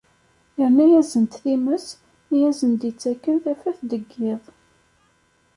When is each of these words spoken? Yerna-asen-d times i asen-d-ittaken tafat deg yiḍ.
Yerna-asen-d 0.57 1.31
times 1.41 1.87
i 2.35 2.37
asen-d-ittaken 2.49 3.37
tafat 3.43 3.79
deg 3.91 4.03
yiḍ. 4.19 4.43